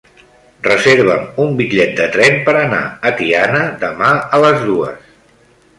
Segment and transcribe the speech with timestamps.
[0.67, 5.15] Reserva'm un bitllet de tren per anar a Tiana demà a les dues.